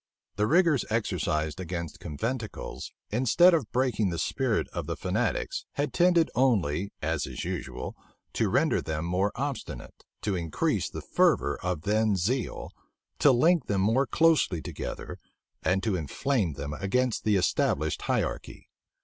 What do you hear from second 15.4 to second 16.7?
and to inflame